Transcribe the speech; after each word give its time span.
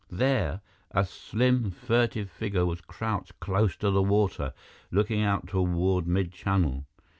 There, 0.09 0.61
a 0.89 1.05
slim, 1.05 1.69
furtive 1.69 2.31
figure 2.31 2.65
was 2.65 2.81
crouched 2.81 3.39
close 3.39 3.75
to 3.75 3.91
the 3.91 4.01
water, 4.01 4.51
looking 4.89 5.21
out 5.21 5.45
toward 5.49 6.07
mid 6.07 6.31
channel. 6.31 6.85